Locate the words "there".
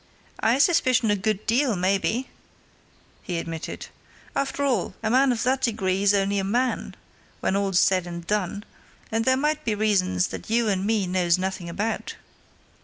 9.25-9.37